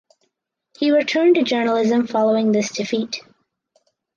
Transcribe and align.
He 0.79 0.89
returned 0.89 1.35
to 1.35 1.43
journalism 1.43 2.07
following 2.07 2.51
this 2.51 2.71
defeat. 2.73 3.21